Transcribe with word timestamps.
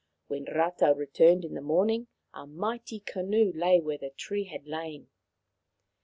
When 0.25 0.45
Rata 0.45 0.95
returned 0.97 1.45
in 1.45 1.53
the 1.53 1.61
morning 1.61 2.07
a 2.33 2.47
mighty 2.47 3.01
canoe 3.01 3.51
lay 3.53 3.79
where 3.79 3.99
the 3.99 4.09
tree 4.09 4.45
had 4.45 4.65
lain. 4.65 5.09